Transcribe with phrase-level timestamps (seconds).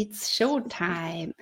[0.00, 1.34] It's Showtime.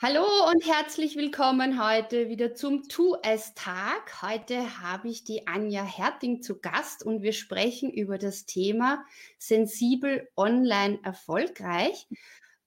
[0.00, 4.22] Hallo und herzlich willkommen heute wieder zum Tu-Es-Tag.
[4.22, 9.04] Heute habe ich die Anja Herting zu Gast und wir sprechen über das Thema
[9.36, 12.06] sensibel online erfolgreich.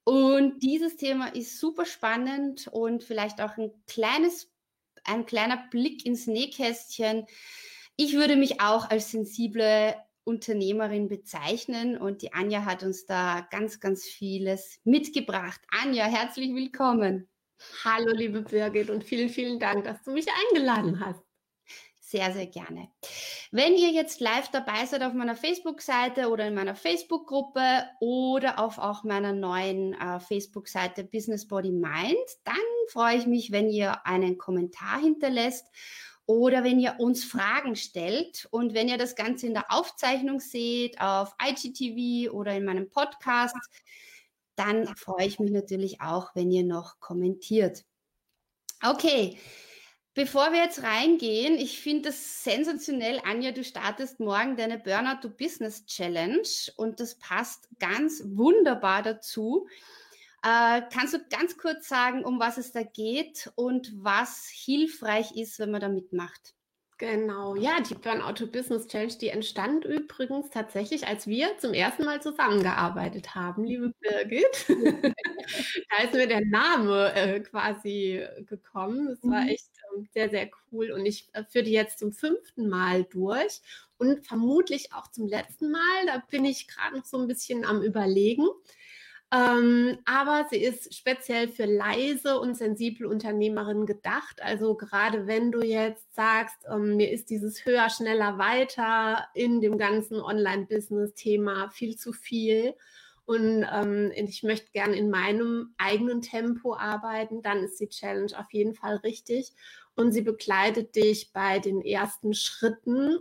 [0.04, 4.52] Und dieses Thema ist super spannend und vielleicht auch ein kleines,
[5.05, 7.26] ein kleiner Blick ins Nähkästchen.
[7.95, 9.95] Ich würde mich auch als sensible
[10.31, 15.59] Unternehmerin bezeichnen und die Anja hat uns da ganz, ganz vieles mitgebracht.
[15.84, 17.27] Anja, herzlich willkommen.
[17.84, 21.21] Hallo, liebe Birgit und vielen, vielen Dank, dass du mich eingeladen hast.
[21.99, 22.90] Sehr, sehr gerne.
[23.51, 28.79] Wenn ihr jetzt live dabei seid auf meiner Facebook-Seite oder in meiner Facebook-Gruppe oder auf
[28.79, 32.55] auch meiner neuen äh, Facebook-Seite Business Body Mind, dann
[32.90, 35.68] freue ich mich, wenn ihr einen Kommentar hinterlässt
[36.32, 41.01] oder wenn ihr uns Fragen stellt und wenn ihr das Ganze in der Aufzeichnung seht,
[41.01, 43.57] auf IGTV oder in meinem Podcast,
[44.55, 47.84] dann freue ich mich natürlich auch, wenn ihr noch kommentiert.
[48.82, 49.38] Okay,
[50.13, 55.29] bevor wir jetzt reingehen, ich finde es sensationell, Anja, du startest morgen deine Burnout to
[55.29, 59.68] Business Challenge und das passt ganz wunderbar dazu.
[60.43, 65.59] Äh, kannst du ganz kurz sagen, um was es da geht und was hilfreich ist,
[65.59, 66.56] wenn man da mitmacht?
[67.01, 72.22] Genau, ja, die Burnout Business Challenge, die entstand übrigens tatsächlich, als wir zum ersten Mal
[72.22, 74.67] zusammengearbeitet haben, liebe Birgit.
[75.89, 79.07] da ist mir der Name äh, quasi gekommen.
[79.07, 79.50] Das war mhm.
[79.50, 83.61] echt äh, sehr, sehr cool und ich äh, führe die jetzt zum fünften Mal durch
[83.97, 86.05] und vermutlich auch zum letzten Mal.
[86.05, 88.47] Da bin ich gerade noch so ein bisschen am Überlegen.
[89.33, 94.41] Ähm, aber sie ist speziell für leise und sensible Unternehmerinnen gedacht.
[94.41, 99.77] Also gerade wenn du jetzt sagst, ähm, mir ist dieses höher, schneller, weiter in dem
[99.77, 102.75] ganzen Online-Business-Thema viel zu viel
[103.25, 108.51] und ähm, ich möchte gern in meinem eigenen Tempo arbeiten, dann ist die Challenge auf
[108.51, 109.53] jeden Fall richtig.
[109.95, 113.19] Und sie begleitet dich bei den ersten Schritten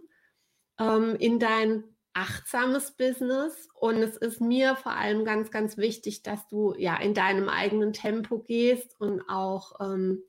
[0.80, 6.48] ähm, in dein achtsames Business und es ist mir vor allem ganz, ganz wichtig, dass
[6.48, 10.22] du ja in deinem eigenen Tempo gehst und auch ähm,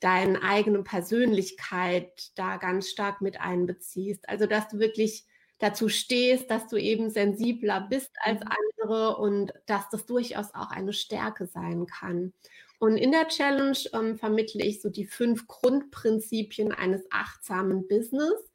[0.00, 4.28] deine eigene Persönlichkeit da ganz stark mit einbeziehst.
[4.28, 5.24] Also dass du wirklich
[5.58, 8.50] dazu stehst, dass du eben sensibler bist als mhm.
[8.50, 12.32] andere und dass das durchaus auch eine Stärke sein kann.
[12.80, 18.51] Und in der Challenge ähm, vermittle ich so die fünf Grundprinzipien eines achtsamen Business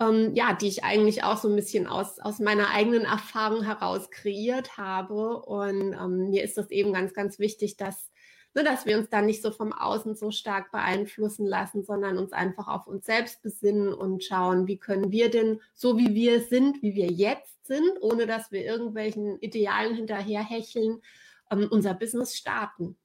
[0.00, 4.10] ähm, ja, die ich eigentlich auch so ein bisschen aus, aus meiner eigenen Erfahrung heraus
[4.10, 5.42] kreiert habe.
[5.42, 8.10] Und ähm, mir ist das eben ganz, ganz wichtig, dass,
[8.54, 12.32] ne, dass wir uns da nicht so vom Außen so stark beeinflussen lassen, sondern uns
[12.32, 16.80] einfach auf uns selbst besinnen und schauen, wie können wir denn so, wie wir sind,
[16.82, 21.02] wie wir jetzt sind, ohne dass wir irgendwelchen Idealen hinterherhecheln,
[21.50, 22.96] ähm, unser Business starten.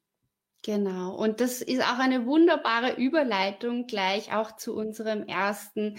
[0.62, 1.16] Genau.
[1.16, 5.98] Und das ist auch eine wunderbare Überleitung gleich auch zu unserem ersten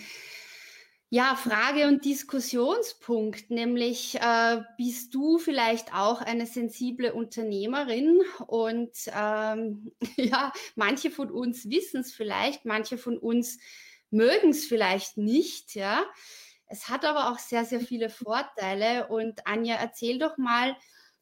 [1.15, 9.93] ja, Frage und Diskussionspunkt, nämlich äh, bist du vielleicht auch eine sensible Unternehmerin und ähm,
[10.17, 13.59] ja, manche von uns wissen es vielleicht, manche von uns
[14.11, 16.05] mögen es vielleicht nicht, ja.
[16.67, 20.77] Es hat aber auch sehr, sehr viele Vorteile und Anja, erzähl doch mal,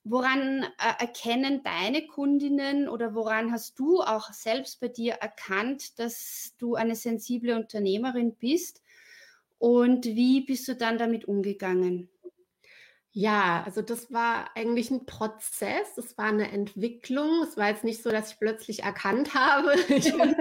[0.05, 6.55] woran äh, erkennen deine Kundinnen oder woran hast du auch selbst bei dir erkannt, dass
[6.57, 8.81] du eine sensible Unternehmerin bist?
[9.63, 12.11] Und wie bist du dann damit umgegangen?
[13.13, 17.45] Ja, also das war eigentlich ein Prozess, das war eine Entwicklung.
[17.45, 20.35] Es war jetzt nicht so, dass ich plötzlich erkannt habe, ich bin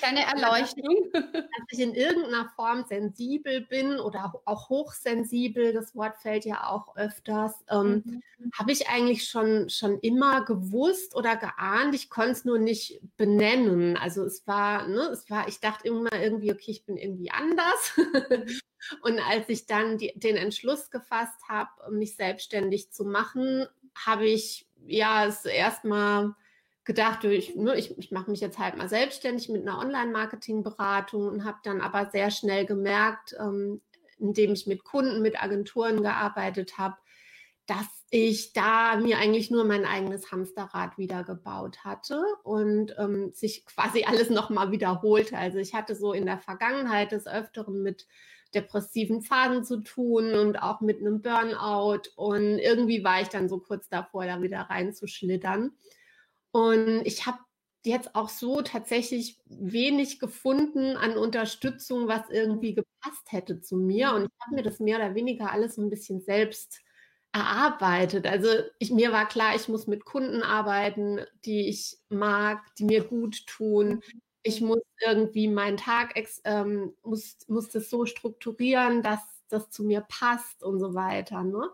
[0.00, 1.10] Keine Erleuchtung.
[1.12, 6.96] Dass ich in irgendeiner Form sensibel bin oder auch hochsensibel, das Wort fällt ja auch
[6.96, 8.22] öfters, ähm, mhm.
[8.58, 11.94] habe ich eigentlich schon, schon immer gewusst oder geahnt.
[11.94, 13.96] Ich konnte es nur nicht benennen.
[13.96, 17.92] Also es war, ne, es war, ich dachte immer irgendwie, okay, ich bin irgendwie anders.
[19.02, 24.66] Und als ich dann die, den Entschluss gefasst habe, mich selbstständig zu machen, habe ich
[24.86, 26.34] ja es erstmal
[26.90, 31.44] gedacht, ich, ne, ich, ich mache mich jetzt halt mal selbstständig mit einer Online-Marketing-Beratung und
[31.44, 33.80] habe dann aber sehr schnell gemerkt, ähm,
[34.18, 36.96] indem ich mit Kunden, mit Agenturen gearbeitet habe,
[37.66, 43.64] dass ich da mir eigentlich nur mein eigenes Hamsterrad wieder gebaut hatte und ähm, sich
[43.66, 45.38] quasi alles nochmal wiederholte.
[45.38, 48.08] Also ich hatte so in der Vergangenheit des Öfteren mit
[48.52, 52.10] depressiven Phasen zu tun und auch mit einem Burnout.
[52.16, 55.70] Und irgendwie war ich dann so kurz davor, da wieder reinzuschlittern.
[56.52, 57.38] Und ich habe
[57.84, 64.12] jetzt auch so tatsächlich wenig gefunden an Unterstützung, was irgendwie gepasst hätte zu mir.
[64.12, 66.80] Und ich habe mir das mehr oder weniger alles so ein bisschen selbst
[67.32, 68.26] erarbeitet.
[68.26, 68.48] Also
[68.78, 73.46] ich, mir war klar, ich muss mit Kunden arbeiten, die ich mag, die mir gut
[73.46, 74.02] tun.
[74.42, 76.14] Ich muss irgendwie meinen Tag
[76.44, 81.42] ähm, muss, muss das so strukturieren, dass das zu mir passt und so weiter.
[81.44, 81.70] Ne?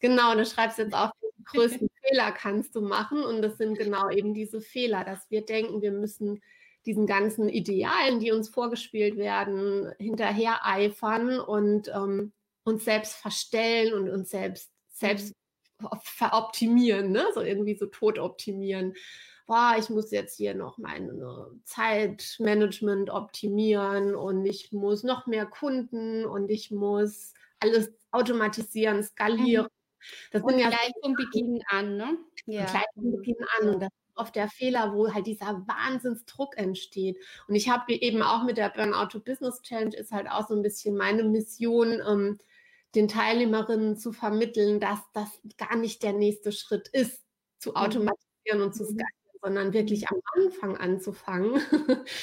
[0.00, 1.12] Genau, du schreibst jetzt auch,
[1.46, 3.22] größten Fehler kannst du machen.
[3.22, 6.40] Und das sind genau eben diese Fehler, dass wir denken, wir müssen
[6.84, 12.32] diesen ganzen Idealen, die uns vorgespielt werden, hinterher eifern und ähm,
[12.64, 15.34] uns selbst verstellen und uns selbst selbst
[16.02, 17.24] veroptimieren, ne?
[17.34, 18.94] so irgendwie so tot optimieren.
[19.46, 21.10] Boah, ich muss jetzt hier noch mein
[21.64, 29.68] Zeitmanagement optimieren und ich muss noch mehr Kunden und ich muss alles automatisieren, skalieren.
[30.32, 32.18] Das und sind ja gleich vom Beginn an, ne?
[32.46, 32.64] Ja.
[32.64, 33.68] Gleich vom Beginn an.
[33.70, 37.18] Und das ist oft der Fehler, wo halt dieser Wahnsinnsdruck entsteht.
[37.48, 40.54] Und ich habe eben auch mit der Burnout to Business Challenge ist halt auch so
[40.54, 42.38] ein bisschen meine Mission, ähm,
[42.94, 47.22] den Teilnehmerinnen zu vermitteln, dass das gar nicht der nächste Schritt ist,
[47.58, 47.76] zu mhm.
[47.76, 48.88] automatisieren und zu mhm.
[48.88, 51.60] skalieren, sondern wirklich am Anfang anzufangen.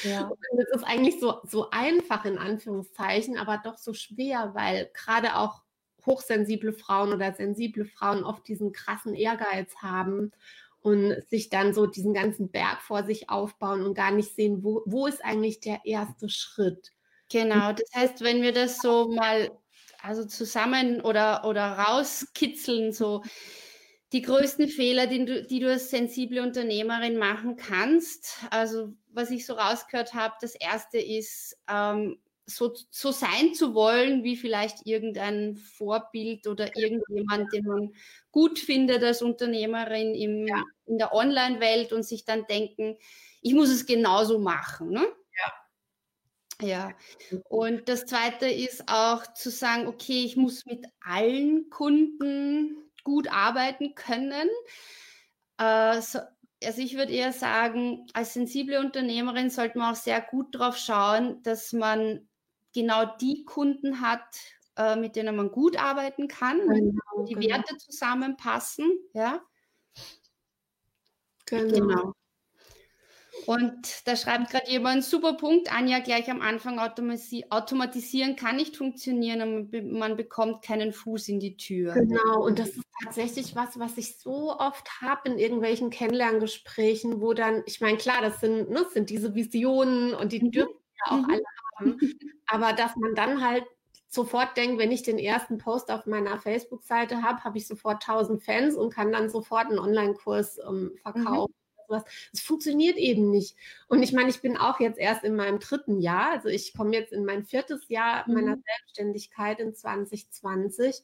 [0.03, 0.27] Ja.
[0.51, 5.37] Und es ist eigentlich so, so einfach in Anführungszeichen, aber doch so schwer, weil gerade
[5.37, 5.62] auch
[6.05, 10.31] hochsensible Frauen oder sensible Frauen oft diesen krassen Ehrgeiz haben
[10.81, 14.83] und sich dann so diesen ganzen Berg vor sich aufbauen und gar nicht sehen, wo,
[14.85, 16.91] wo ist eigentlich der erste Schritt.
[17.31, 19.49] Genau, das heißt, wenn wir das so mal
[20.01, 23.23] also zusammen oder, oder rauskitzeln, so
[24.11, 28.35] die größten Fehler, die du, die du als sensible Unternehmerin machen kannst.
[28.51, 34.23] Also was ich so rausgehört habe, das erste ist, ähm, so, so sein zu wollen,
[34.23, 37.93] wie vielleicht irgendein Vorbild oder irgendjemand, den man
[38.31, 40.63] gut findet als Unternehmerin im, ja.
[40.85, 42.97] in der Online-Welt und sich dann denken,
[43.41, 44.89] ich muss es genauso machen.
[44.89, 45.05] Ne?
[46.61, 46.93] Ja,
[47.49, 53.95] und das Zweite ist auch zu sagen, okay, ich muss mit allen Kunden gut arbeiten
[53.95, 54.47] können.
[55.57, 56.19] Äh, so,
[56.63, 61.41] also ich würde eher sagen, als sensible Unternehmerin sollte man auch sehr gut darauf schauen,
[61.43, 62.29] dass man
[62.73, 64.37] genau die Kunden hat,
[64.77, 67.55] äh, mit denen man gut arbeiten kann, genau, die genau.
[67.55, 68.91] Werte zusammenpassen.
[69.13, 69.41] Ja.
[71.45, 71.73] Genau.
[71.73, 72.13] genau.
[73.45, 79.41] Und da schreibt gerade jemand, super Punkt, Anja, gleich am Anfang automatisieren kann nicht funktionieren
[79.41, 81.93] und man bekommt keinen Fuß in die Tür.
[81.93, 87.33] Genau, und das ist tatsächlich was, was ich so oft habe in irgendwelchen Kennenlerngesprächen, wo
[87.33, 90.51] dann, ich meine, klar, das sind, ne, das sind diese Visionen und die mhm.
[90.51, 90.75] dürfen
[91.05, 91.31] ja auch mhm.
[91.31, 91.43] alle
[91.75, 91.99] haben,
[92.47, 93.65] aber dass man dann halt
[94.13, 98.43] sofort denkt, wenn ich den ersten Post auf meiner Facebook-Seite habe, habe ich sofort 1000
[98.43, 100.97] Fans und kann dann sofort einen Online-Kurs ähm, mhm.
[100.97, 101.53] verkaufen.
[101.89, 102.01] Mhm.
[102.31, 103.55] Es funktioniert eben nicht.
[103.87, 106.93] Und ich meine, ich bin auch jetzt erst in meinem dritten Jahr, also ich komme
[106.93, 108.63] jetzt in mein viertes Jahr meiner mhm.
[108.65, 111.03] Selbstständigkeit in 2020.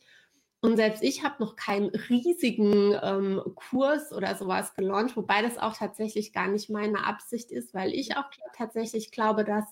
[0.62, 5.76] Und selbst ich habe noch keinen riesigen ähm, Kurs oder sowas gelauncht, wobei das auch
[5.76, 9.66] tatsächlich gar nicht meine Absicht ist, weil ich auch tatsächlich glaube, dass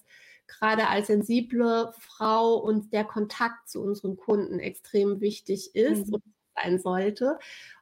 [0.48, 6.16] gerade als sensible Frau uns der Kontakt zu unseren Kunden extrem wichtig ist mhm.
[6.16, 6.24] und
[6.56, 7.38] sein sollte.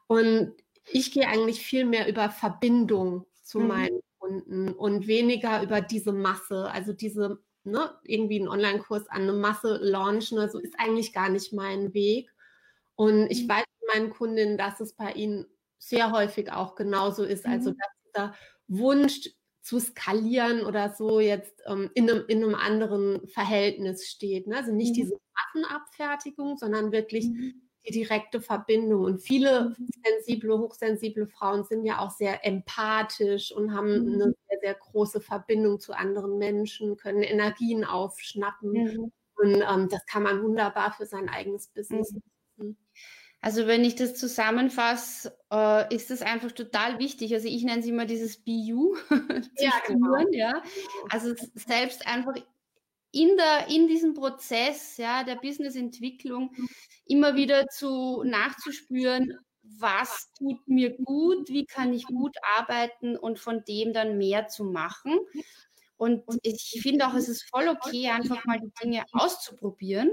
[0.07, 0.53] Und
[0.91, 3.67] ich gehe eigentlich viel mehr über Verbindung zu mhm.
[3.67, 9.34] meinen Kunden und weniger über diese Masse, also diese, ne, irgendwie einen Online-Kurs an eine
[9.34, 12.31] Masse launchen, also ist eigentlich gar nicht mein Weg.
[12.95, 13.50] Und ich mhm.
[13.50, 15.45] weiß meinen Kundinnen, dass es bei ihnen
[15.77, 17.77] sehr häufig auch genauso ist, also mhm.
[17.77, 18.36] dass dieser
[18.67, 19.29] Wunsch
[19.65, 24.45] zu skalieren oder so jetzt ähm, in, einem, in einem anderen Verhältnis steht.
[24.45, 24.57] Ne?
[24.57, 24.93] Also nicht mhm.
[24.93, 29.03] diese Massenabfertigung, sondern wirklich mhm die direkte Verbindung.
[29.03, 29.88] Und viele mhm.
[30.03, 34.13] sensible, hochsensible Frauen sind ja auch sehr empathisch und haben mhm.
[34.13, 39.12] eine sehr, sehr große Verbindung zu anderen Menschen, können Energien aufschnappen.
[39.36, 42.22] Und ähm, das kann man wunderbar für sein eigenes Business mhm.
[42.57, 42.77] nutzen.
[43.45, 47.31] Also wenn ich das zusammenfasse, äh, ist das einfach total wichtig.
[47.31, 48.95] Also ich nenne es immer dieses BU.
[49.59, 50.17] ja, genau.
[50.31, 50.63] ja.
[51.11, 52.33] Also selbst einfach
[53.11, 56.55] in, der, in diesem Prozess ja, der Businessentwicklung
[57.05, 63.63] immer wieder zu nachzuspüren, was tut mir gut, wie kann ich gut arbeiten und von
[63.67, 65.19] dem dann mehr zu machen.
[65.97, 70.09] Und ich finde auch, es ist voll okay, einfach mal die Dinge auszuprobieren.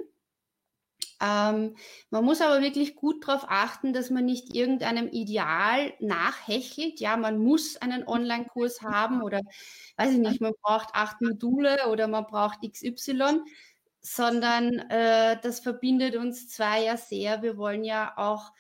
[1.22, 1.76] Ähm,
[2.10, 6.98] man muss aber wirklich gut darauf achten, dass man nicht irgendeinem Ideal nachhechelt.
[6.98, 9.40] Ja, man muss einen Online-Kurs haben oder
[9.96, 13.40] weiß ich nicht, man braucht acht Module oder man braucht XY,
[14.00, 17.42] sondern äh, das verbindet uns zwei ja sehr.
[17.42, 18.52] Wir wollen ja auch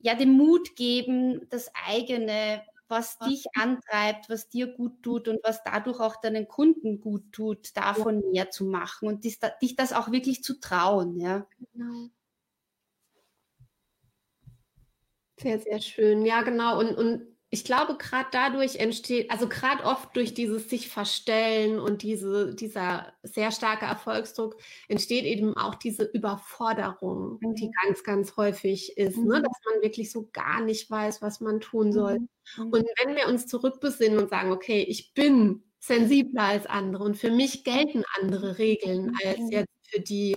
[0.00, 5.62] ja den Mut geben, das eigene was dich antreibt, was dir gut tut und was
[5.64, 8.28] dadurch auch deinen Kunden gut tut, davon ja.
[8.30, 11.46] mehr zu machen und dich, dich das auch wirklich zu trauen, ja.
[11.72, 12.08] Genau.
[15.40, 16.26] Sehr, sehr schön.
[16.26, 16.80] Ja, genau.
[16.80, 22.02] Und, und ich glaube, gerade dadurch entsteht, also gerade oft durch dieses sich verstellen und
[22.02, 24.56] diese, dieser sehr starke Erfolgsdruck
[24.88, 27.54] entsteht eben auch diese Überforderung, mhm.
[27.54, 29.22] die ganz, ganz häufig ist, ne?
[29.22, 29.28] mhm.
[29.28, 29.42] ne?
[29.42, 32.18] dass man wirklich so gar nicht weiß, was man tun soll.
[32.18, 32.28] Mhm.
[32.58, 32.72] mhm.
[32.72, 37.30] Und wenn wir uns zurückbesinnen und sagen, okay, ich bin sensibler als andere und für
[37.30, 39.52] mich gelten andere Regeln als mhm.
[39.52, 40.36] jetzt für die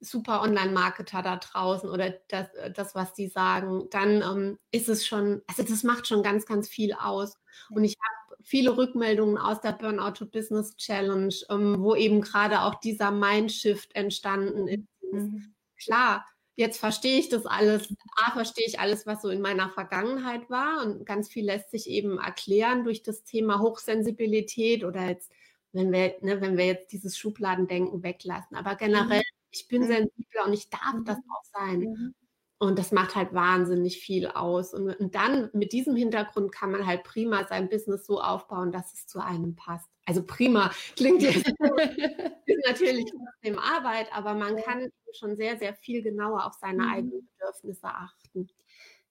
[0.00, 5.42] super Online-Marketer da draußen oder das, das was die sagen, dann ähm, ist es schon,
[5.46, 7.38] also das macht schon ganz, ganz viel aus.
[7.70, 12.62] Und ich habe viele Rückmeldungen aus der Burnout to Business Challenge, ähm, wo eben gerade
[12.62, 15.12] auch dieser Mindshift entstanden ist.
[15.12, 15.54] Mhm.
[15.76, 16.26] Klar,
[16.56, 17.94] jetzt verstehe ich das alles.
[18.16, 20.82] A, verstehe ich alles, was so in meiner Vergangenheit war.
[20.82, 25.30] Und ganz viel lässt sich eben erklären durch das Thema Hochsensibilität oder jetzt,
[25.72, 28.56] wenn wir, ne, wenn wir jetzt dieses Schubladendenken weglassen.
[28.56, 29.86] Aber generell mhm ich bin mhm.
[29.86, 31.32] sensibler und ich darf das mhm.
[31.32, 31.80] auch sein.
[31.80, 32.14] Mhm.
[32.62, 34.74] Und das macht halt wahnsinnig viel aus.
[34.74, 38.92] Und, und, dann mit diesem Hintergrund kann man halt prima sein Business so aufbauen, dass
[38.92, 39.88] es zu einem passt.
[40.04, 46.02] Also prima klingt jetzt ist natürlich trotzdem Arbeit, aber man kann schon sehr, sehr viel
[46.02, 46.92] genauer auf seine mhm.
[46.92, 48.48] eigenen Bedürfnisse achten.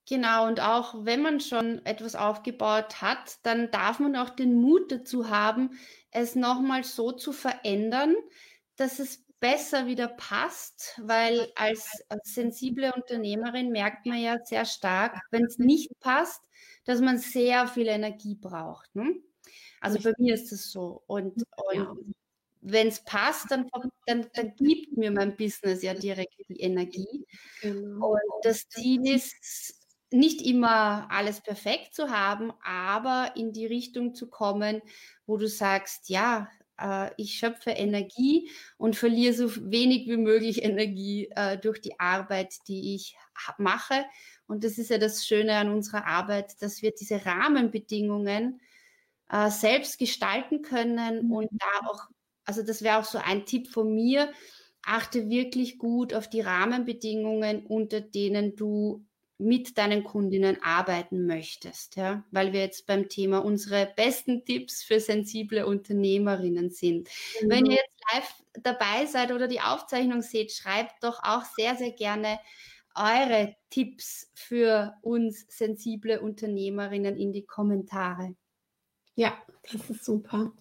[0.08, 4.92] Genau, und auch wenn man schon etwas aufgebaut hat, dann darf man auch den Mut
[4.92, 5.78] dazu haben,
[6.12, 8.16] es nochmal so zu verändern,
[8.76, 15.20] dass es besser wieder passt, weil als, als sensible Unternehmerin merkt man ja sehr stark,
[15.32, 16.42] wenn es nicht passt,
[16.86, 18.94] dass man sehr viel Energie braucht.
[18.96, 19.16] Ne?
[19.82, 21.04] Also bei mir ist es so.
[21.08, 22.16] Und, und
[22.62, 23.70] wenn es passt, dann,
[24.06, 27.26] dann, dann gibt mir mein Business ja direkt die Energie.
[27.62, 28.12] Genau.
[28.12, 29.80] Und das Ziel ist,
[30.12, 34.82] nicht immer alles perfekt zu haben, aber in die Richtung zu kommen,
[35.26, 36.50] wo du sagst, ja,
[36.80, 42.56] äh, ich schöpfe Energie und verliere so wenig wie möglich Energie äh, durch die Arbeit,
[42.68, 43.16] die ich
[43.58, 44.06] mache.
[44.48, 48.62] Und das ist ja das Schöne an unserer Arbeit, dass wir diese Rahmenbedingungen
[49.30, 51.32] äh, selbst gestalten können mhm.
[51.32, 52.08] und da auch,
[52.46, 54.32] also das wäre auch so ein Tipp von mir,
[54.82, 59.06] achte wirklich gut auf die Rahmenbedingungen, unter denen du
[59.40, 65.00] mit deinen Kundinnen arbeiten möchtest, ja, weil wir jetzt beim Thema unsere besten Tipps für
[65.00, 67.08] sensible Unternehmerinnen sind.
[67.42, 67.50] Mhm.
[67.50, 71.92] Wenn ihr jetzt live dabei seid oder die Aufzeichnung seht, schreibt doch auch sehr, sehr
[71.92, 72.38] gerne
[72.96, 78.36] eure Tipps für uns sensible Unternehmerinnen in die Kommentare.
[79.16, 79.38] Ja,
[79.72, 80.52] das ist super.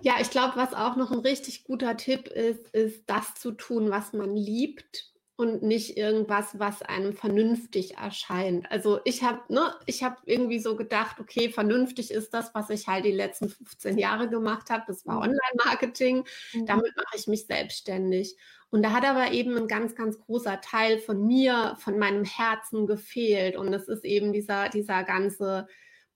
[0.00, 3.90] Ja, ich glaube, was auch noch ein richtig guter Tipp ist, ist das zu tun,
[3.90, 5.10] was man liebt
[5.40, 8.70] und nicht irgendwas, was einem vernünftig erscheint.
[8.70, 12.88] Also ich habe ne, ich habe irgendwie so gedacht, okay, vernünftig ist das, was ich
[12.88, 14.84] halt die letzten 15 Jahre gemacht habe.
[14.86, 15.22] Das war mhm.
[15.22, 16.24] Online-Marketing.
[16.52, 16.66] Mhm.
[16.66, 18.36] Damit mache ich mich selbstständig.
[18.68, 22.86] Und da hat aber eben ein ganz, ganz großer Teil von mir, von meinem Herzen
[22.86, 23.56] gefehlt.
[23.56, 25.68] Und es ist eben dieser, dieser ganze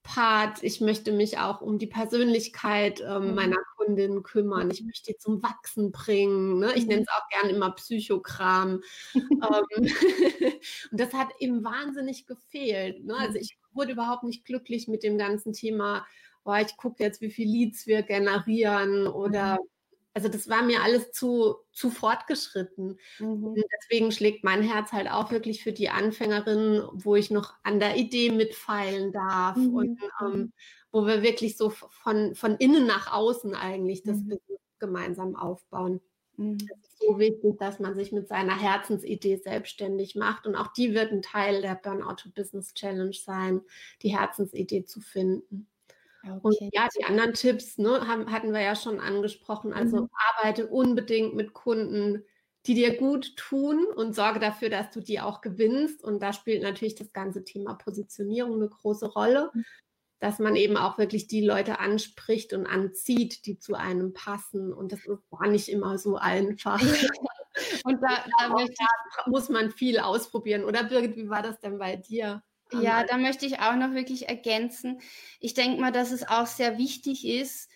[0.05, 0.61] Part.
[0.61, 3.35] Ich möchte mich auch um die Persönlichkeit ähm, mhm.
[3.35, 4.69] meiner Kundin kümmern.
[4.69, 6.59] Ich möchte die zum Wachsen bringen.
[6.59, 6.73] Ne?
[6.75, 6.89] Ich mhm.
[6.89, 8.81] nenne es auch gerne immer Psychokram.
[9.15, 9.31] ähm,
[10.91, 13.03] und das hat eben wahnsinnig gefehlt.
[13.03, 13.17] Ne?
[13.17, 16.05] Also ich wurde überhaupt nicht glücklich mit dem ganzen Thema.
[16.43, 19.74] Boah, ich gucke jetzt, wie viele Leads wir generieren oder mhm.
[20.15, 22.97] Also das war mir alles zu, zu fortgeschritten.
[23.19, 23.43] Mhm.
[23.43, 27.81] Und deswegen schlägt mein Herz halt auch wirklich für die Anfängerinnen, wo ich noch an
[27.81, 29.75] der Idee mitfeilen darf mhm.
[29.75, 30.53] und ähm,
[30.93, 34.39] wo wir wirklich so von, von innen nach außen eigentlich das mhm.
[34.79, 35.99] gemeinsam aufbauen.
[36.37, 36.59] Mhm.
[36.61, 40.47] Es ist so wichtig, dass man sich mit seiner Herzensidee selbstständig macht.
[40.47, 43.59] Und auch die wird ein Teil der Burnout to Business Challenge sein,
[44.01, 45.67] die Herzensidee zu finden.
[46.27, 46.39] Okay.
[46.41, 49.73] Und ja, die anderen Tipps ne, haben, hatten wir ja schon angesprochen.
[49.73, 50.09] Also mhm.
[50.37, 52.23] arbeite unbedingt mit Kunden,
[52.65, 56.03] die dir gut tun und sorge dafür, dass du die auch gewinnst.
[56.03, 59.65] Und da spielt natürlich das ganze Thema Positionierung eine große Rolle, mhm.
[60.19, 64.73] dass man eben auch wirklich die Leute anspricht und anzieht, die zu einem passen.
[64.73, 66.81] Und das ist gar nicht immer so einfach.
[67.83, 68.75] und da, da ich,
[69.27, 70.63] muss man viel ausprobieren.
[70.63, 72.41] Oder Birgit, wie war das denn bei dir?
[72.81, 74.99] Ja, da möchte ich auch noch wirklich ergänzen.
[75.39, 77.69] Ich denke mal, dass es auch sehr wichtig ist.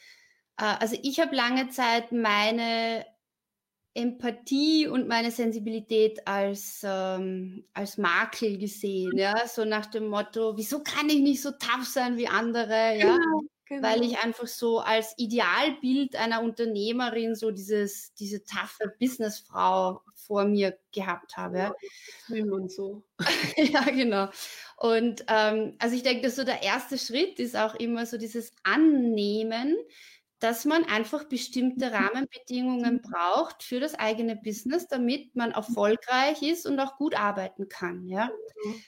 [0.58, 3.06] Äh, also ich habe lange Zeit meine
[3.94, 10.84] Empathie und meine Sensibilität als, ähm, als Makel gesehen, ja, so nach dem Motto, wieso
[10.84, 13.88] kann ich nicht so tough sein wie andere, ja, genau, genau.
[13.88, 20.78] weil ich einfach so als Idealbild einer Unternehmerin so dieses, diese taffe Businessfrau vor mir
[20.92, 21.74] gehabt habe.
[22.28, 22.44] Ja.
[22.44, 23.04] Und so.
[23.58, 24.30] ja, genau.
[24.78, 28.52] Und ähm, also ich denke, dass so der erste Schritt ist auch immer so dieses
[28.64, 29.76] Annehmen,
[30.40, 31.94] dass man einfach bestimmte mhm.
[31.94, 33.02] Rahmenbedingungen mhm.
[33.02, 38.08] braucht für das eigene Business, damit man erfolgreich ist und auch gut arbeiten kann.
[38.08, 38.30] Ja?
[38.64, 38.84] Mhm.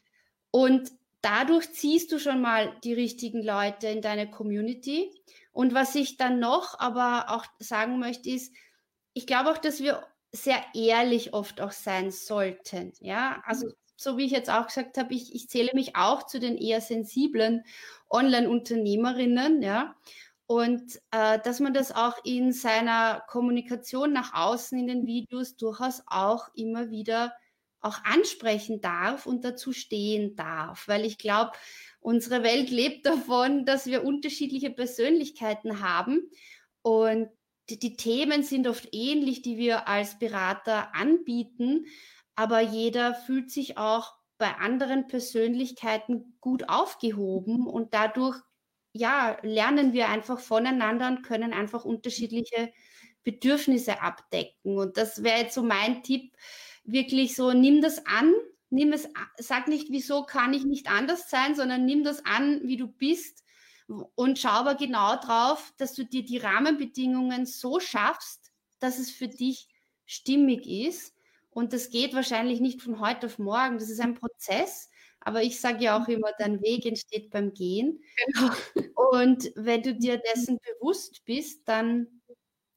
[0.52, 5.12] Und dadurch ziehst du schon mal die richtigen Leute in deine Community.
[5.52, 8.54] Und was ich dann noch aber auch sagen möchte, ist,
[9.14, 12.94] ich glaube auch, dass wir sehr ehrlich oft auch sein sollten.
[13.00, 16.40] Ja, also so wie ich jetzt auch gesagt habe, ich, ich zähle mich auch zu
[16.40, 17.64] den eher sensiblen
[18.10, 19.62] Online-Unternehmerinnen.
[19.62, 19.96] Ja,
[20.48, 26.04] und äh, dass man das auch in seiner Kommunikation nach außen in den Videos durchaus
[26.08, 27.34] auch immer wieder
[27.82, 31.52] auch ansprechen darf und dazu stehen darf, weil ich glaube,
[32.00, 36.30] unsere Welt lebt davon, dass wir unterschiedliche Persönlichkeiten haben.
[36.82, 37.30] Und
[37.70, 41.86] die, die Themen sind oft ähnlich, die wir als Berater anbieten,
[42.36, 47.68] aber jeder fühlt sich auch bei anderen Persönlichkeiten gut aufgehoben.
[47.68, 48.38] Und dadurch
[48.94, 52.74] ja, lernen wir einfach voneinander und können einfach unterschiedliche
[53.24, 54.78] Bedürfnisse abdecken.
[54.78, 56.36] Und das wäre jetzt so mein Tipp,
[56.84, 58.34] wirklich so, nimm das an,
[58.70, 59.08] nimm es,
[59.38, 63.44] sag nicht, wieso kann ich nicht anders sein, sondern nimm das an, wie du bist
[64.16, 69.28] und schau aber genau drauf, dass du dir die Rahmenbedingungen so schaffst, dass es für
[69.28, 69.68] dich
[70.06, 71.14] stimmig ist.
[71.50, 73.78] Und das geht wahrscheinlich nicht von heute auf morgen.
[73.78, 74.90] Das ist ein Prozess.
[75.20, 78.02] Aber ich sage ja auch immer, dein Weg entsteht beim Gehen.
[78.28, 78.52] Genau.
[79.12, 82.21] Und wenn du dir dessen bewusst bist, dann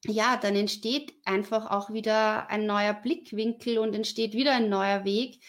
[0.07, 5.39] ja, dann entsteht einfach auch wieder ein neuer Blickwinkel und entsteht wieder ein neuer Weg.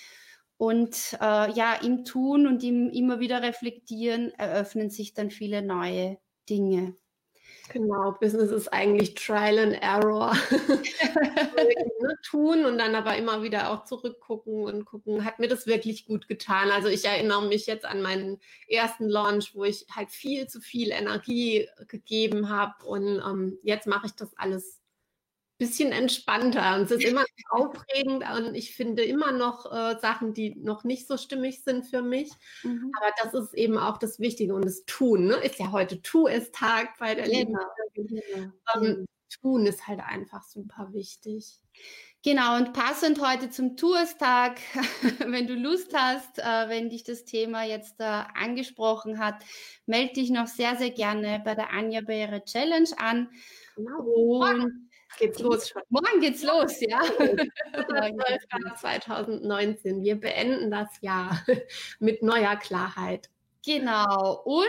[0.58, 6.18] Und äh, ja, im Tun und im immer wieder reflektieren eröffnen sich dann viele neue
[6.48, 6.96] Dinge.
[7.70, 10.36] Genau, Business ist eigentlich Trial and Error.
[12.22, 16.28] tun und dann aber immer wieder auch zurückgucken und gucken, hat mir das wirklich gut
[16.28, 16.70] getan.
[16.70, 20.90] Also ich erinnere mich jetzt an meinen ersten Launch, wo ich halt viel zu viel
[20.90, 24.80] Energie gegeben habe und ähm, jetzt mache ich das alles
[25.58, 30.54] bisschen entspannter und es ist immer aufregend und ich finde immer noch äh, Sachen, die
[30.56, 32.30] noch nicht so stimmig sind für mich.
[32.62, 32.92] Mhm.
[32.98, 35.26] Aber das ist eben auch das Wichtige und das Tun.
[35.26, 35.34] Ne?
[35.36, 37.58] Ist ja heute Tu-es-Tag bei der genau.
[37.94, 38.22] Leben.
[38.74, 39.06] Ähm,
[39.40, 41.60] tun ist halt einfach super wichtig.
[42.22, 44.58] Genau, und passend heute zum Tourstag,
[45.24, 49.36] wenn du Lust hast, äh, wenn dich das Thema jetzt äh, angesprochen hat,
[49.86, 53.30] melde dich noch sehr, sehr gerne bei der Anja bei ihrer Challenge an.
[53.76, 54.00] Genau.
[54.00, 54.85] Und
[55.18, 55.82] geht's los schon.
[55.88, 57.00] Morgen geht's los, ja.
[58.78, 60.02] 2019.
[60.04, 61.44] Wir beenden das Jahr
[61.98, 63.30] mit neuer Klarheit.
[63.64, 64.42] Genau.
[64.44, 64.62] Und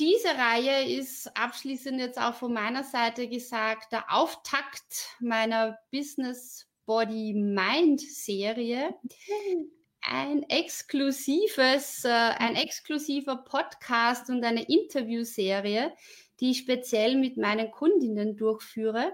[0.00, 7.34] diese Reihe ist abschließend jetzt auch von meiner Seite gesagt der Auftakt meiner Business Body
[7.34, 8.94] Mind Serie.
[10.00, 15.92] Ein exklusives, äh, ein exklusiver Podcast und eine Interviewserie,
[16.40, 19.12] die ich speziell mit meinen Kundinnen durchführe.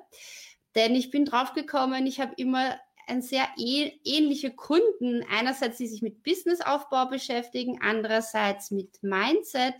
[0.74, 2.78] Denn ich bin draufgekommen, ich habe immer
[3.08, 5.24] ein sehr ähnliche Kunden.
[5.30, 9.74] Einerseits, die sich mit Businessaufbau beschäftigen, andererseits mit Mindset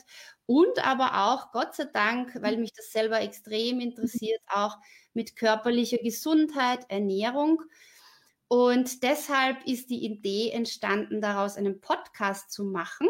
[0.47, 4.79] und aber auch, Gott sei Dank, weil mich das selber extrem interessiert, auch
[5.13, 7.63] mit körperlicher Gesundheit, Ernährung.
[8.49, 13.09] Und deshalb ist die Idee entstanden, daraus einen Podcast zu machen.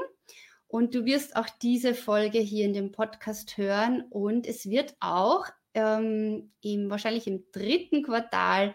[0.67, 4.03] Und du wirst auch diese Folge hier in dem Podcast hören.
[4.11, 8.75] Und es wird auch ähm, im, wahrscheinlich im dritten Quartal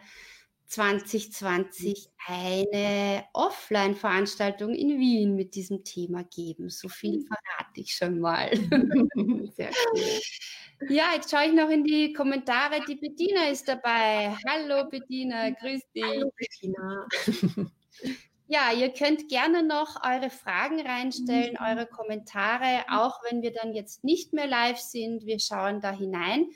[0.67, 6.69] 2020 eine Offline-Veranstaltung in Wien mit diesem Thema geben.
[6.69, 7.27] So viel hm.
[7.27, 8.49] verrate ich schon mal.
[9.55, 10.01] Sehr cool.
[10.89, 12.81] Ja, jetzt schaue ich noch in die Kommentare.
[12.87, 14.35] Die Bettina ist dabei.
[14.47, 16.03] Hallo Bettina, grüß dich.
[16.03, 17.07] Hallo Bettina.
[18.47, 21.65] Ja, ihr könnt gerne noch eure Fragen reinstellen, mhm.
[21.65, 25.25] eure Kommentare, auch wenn wir dann jetzt nicht mehr live sind.
[25.25, 26.47] Wir schauen da hinein.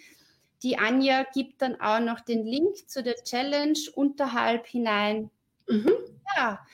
[0.63, 5.29] Die Anja gibt dann auch noch den Link zu der Challenge unterhalb hinein.
[5.67, 5.91] Mhm.
[6.35, 6.65] Ja.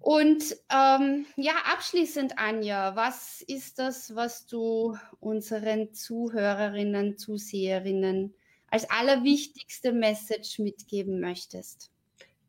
[0.00, 8.34] Und ähm, ja, abschließend, Anja, was ist das, was du unseren Zuhörerinnen, Zuseherinnen
[8.68, 11.90] als allerwichtigste Message mitgeben möchtest?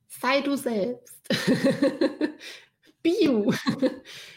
[0.07, 1.19] Sei du selbst.
[3.01, 3.53] Bio.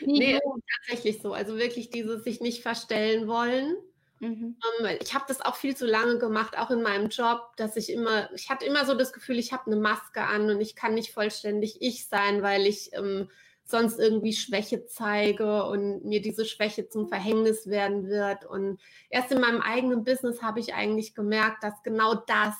[0.01, 0.39] nee,
[0.87, 1.33] tatsächlich so.
[1.33, 3.77] Also wirklich dieses sich nicht verstellen wollen
[4.23, 4.57] Mhm.
[4.81, 7.91] Ähm, ich habe das auch viel zu lange gemacht, auch in meinem Job, dass ich
[7.91, 10.95] immer, ich hatte immer so das Gefühl, ich habe eine Maske an und ich kann
[10.95, 13.29] nicht vollständig ich sein, weil ich ähm,
[13.65, 18.45] sonst irgendwie Schwäche zeige und mir diese Schwäche zum Verhängnis werden wird.
[18.45, 18.81] Und
[19.11, 22.55] erst in meinem eigenen Business habe ich eigentlich gemerkt, dass genau das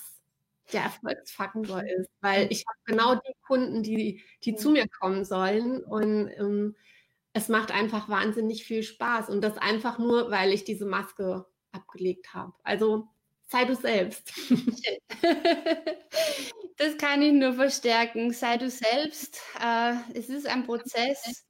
[0.73, 5.83] der Erfolgsfaktor ist, weil ich habe genau die Kunden, die, die zu mir kommen sollen
[5.85, 6.75] und ähm,
[7.35, 12.33] es macht einfach wahnsinnig viel Spaß und das einfach nur, weil ich diese Maske abgelegt
[12.35, 12.53] habe.
[12.63, 13.09] Also
[13.49, 14.33] sei du selbst.
[16.79, 18.33] Das kann ich nur verstärken.
[18.33, 19.41] Sei du selbst.
[19.63, 21.45] Äh, es ist ein Prozess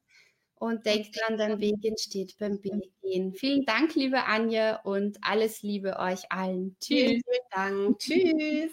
[0.57, 3.33] und denk dran, dein Weg entsteht beim Gehen.
[3.35, 6.77] Vielen Dank, liebe Anja, und alles Liebe euch allen.
[6.81, 7.23] Tschüss.
[7.23, 7.99] Vielen Dank.
[7.99, 8.73] Tschüss.